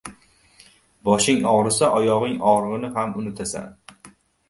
[1.09, 3.73] •Boshing og‘risa, oyog‘ing og‘rig‘ini ham unutasan.